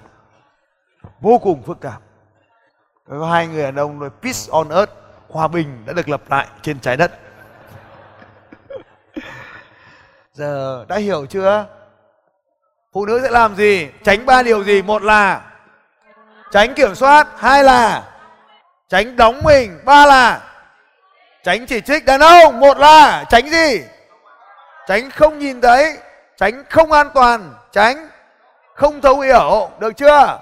Vô 1.20 1.38
cùng 1.42 1.62
phức 1.62 1.80
tạp. 1.80 2.02
Có 3.08 3.26
hai 3.26 3.46
người 3.46 3.62
đàn 3.62 3.76
ông 3.76 3.98
nói, 3.98 4.10
peace 4.22 4.38
on 4.50 4.68
earth 4.68 4.92
hòa 5.32 5.48
bình 5.48 5.82
đã 5.86 5.92
được 5.92 6.08
lập 6.08 6.22
lại 6.28 6.46
trên 6.62 6.78
trái 6.80 6.96
đất. 6.96 7.12
Giờ 10.32 10.84
đã 10.88 10.96
hiểu 10.96 11.26
chưa? 11.26 11.66
Phụ 12.92 13.06
nữ 13.06 13.20
sẽ 13.22 13.30
làm 13.30 13.56
gì? 13.56 13.88
Tránh 14.04 14.26
ba 14.26 14.42
điều 14.42 14.64
gì? 14.64 14.82
Một 14.82 15.02
là 15.02 15.40
tránh 16.50 16.74
kiểm 16.74 16.94
soát 16.94 17.26
hai 17.38 17.64
là 17.64 18.02
tránh 18.88 19.16
đóng 19.16 19.40
mình 19.44 19.80
ba 19.84 20.06
là 20.06 20.40
tránh 21.42 21.66
chỉ 21.66 21.80
trích 21.80 22.04
đàn 22.04 22.20
ông 22.20 22.60
một 22.60 22.78
là 22.78 23.24
tránh 23.30 23.50
gì? 23.50 23.82
Tránh 24.88 25.10
không 25.10 25.38
nhìn 25.38 25.60
thấy 25.60 25.98
tránh 26.36 26.64
không 26.70 26.92
an 26.92 27.10
toàn 27.14 27.54
tránh 27.72 28.08
không 28.74 29.00
thấu 29.00 29.20
hiểu 29.20 29.70
được 29.78 29.96
chưa? 29.96 30.38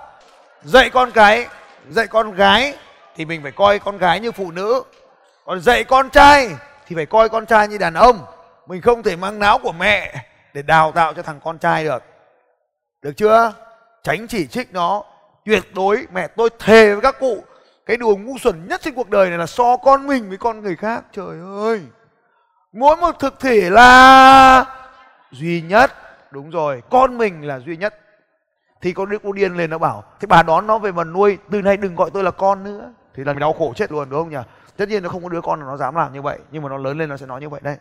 Dạy 0.63 0.91
con 0.91 1.11
cái 1.11 1.47
dạy 1.91 2.07
con 2.07 2.35
gái 2.35 2.75
thì 3.17 3.25
mình 3.25 3.43
phải 3.43 3.53
coi 3.53 3.79
con 3.79 3.99
gái 3.99 4.21
như 4.21 4.33
phụ 4.33 4.51
nữ. 4.51 4.83
Còn 5.45 5.61
dạy 5.61 5.85
con 5.85 6.11
trai 6.11 6.51
thì 6.87 6.97
phải 6.97 7.07
coi 7.07 7.29
con 7.29 7.47
trai 7.47 7.69
như 7.69 7.79
đàn 7.79 7.95
ông. 7.95 8.25
Mình 8.67 8.81
không 8.81 9.03
thể 9.03 9.17
mang 9.17 9.39
não 9.39 9.59
của 9.59 9.73
mẹ 9.73 10.25
để 10.55 10.63
đào 10.63 10.93
tạo 10.93 11.15
cho 11.15 11.23
thằng 11.23 11.41
con 11.45 11.59
trai 11.59 11.85
được. 11.85 12.03
Được 13.03 13.13
chưa? 13.17 13.53
Tránh 14.03 14.27
chỉ 14.29 14.47
trích 14.47 14.73
nó. 14.73 15.05
Tuyệt 15.45 15.65
đối, 15.75 16.07
mẹ 16.13 16.27
tôi 16.27 16.51
thề 16.59 16.93
với 16.93 17.01
các 17.01 17.21
cụ, 17.21 17.45
cái 17.87 17.97
điều 17.97 18.17
ngu 18.17 18.39
xuẩn 18.39 18.69
nhất 18.69 18.81
trên 18.83 18.95
cuộc 18.95 19.11
đời 19.11 19.29
này 19.29 19.39
là 19.39 19.47
so 19.47 19.77
con 19.77 20.07
mình 20.07 20.29
với 20.29 20.39
con 20.39 20.61
người 20.61 20.77
khác. 20.77 21.05
Trời 21.13 21.39
ơi! 21.65 21.81
Mỗi 22.73 22.97
một 22.97 23.19
thực 23.19 23.41
thể 23.41 23.71
là 23.71 24.65
duy 25.31 25.63
nhất. 25.63 25.93
Đúng 26.31 26.51
rồi, 26.51 26.83
con 26.91 27.19
mình 27.19 27.47
là 27.47 27.59
duy 27.59 27.77
nhất. 27.77 28.01
Thì 28.81 28.93
con 28.93 29.09
đứa 29.09 29.19
cô 29.23 29.33
điên 29.33 29.57
lên 29.57 29.71
nó 29.71 29.79
bảo, 29.79 30.05
thế 30.21 30.27
bà 30.27 30.43
đón 30.43 30.67
nó 30.67 30.79
về 30.79 30.93
mà 30.93 31.05
nuôi, 31.05 31.39
từ 31.51 31.63
nay 31.63 31.77
đừng 31.77 31.95
gọi 31.95 32.11
tôi 32.15 32.25
là 32.25 32.31
con 32.31 32.65
nữa 32.65 32.93
thì 33.21 33.25
là 33.25 33.33
đau 33.33 33.53
khổ 33.53 33.73
chết 33.77 33.93
luôn, 33.93 34.11
đúng 34.11 34.21
không 34.21 34.31
nhỉ 34.31 34.37
tất 34.77 34.89
nhiên 34.89 35.03
nó 35.03 35.09
không 35.09 35.23
có 35.23 35.29
đứa 35.29 35.41
con 35.41 35.61
nào 35.61 35.69
nó 35.69 35.77
dám 35.77 35.95
làm 35.95 36.13
như 36.13 36.23
vậy, 36.23 36.39
nhưng 36.53 36.63
mà 36.63 36.69
nó 36.69 36.77
lớn 36.77 36.99
lên 36.99 37.09
nó 37.09 37.17
sẽ 37.17 37.27
nói 37.27 37.41
như 37.41 37.49
vậy 37.49 37.61
đấy 37.65 37.77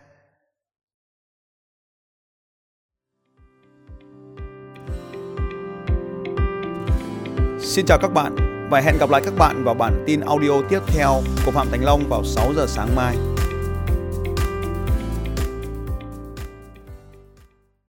Xin 7.59 7.85
chào 7.85 7.97
các 8.01 8.13
bạn 8.13 8.35
và 8.71 8.79
hẹn 8.79 8.97
gặp 8.99 9.09
lại 9.09 9.21
các 9.25 9.33
bạn 9.37 9.63
vào 9.63 9.75
bản 9.75 10.03
tin 10.07 10.19
audio 10.19 10.61
tiếp 10.69 10.79
theo 10.87 11.21
của 11.45 11.51
Phạm 11.51 11.67
Thành 11.71 11.83
Long 11.83 12.03
vào 12.09 12.23
6 12.23 12.53
giờ 12.55 12.65
sáng 12.67 12.95
mai. 12.95 13.15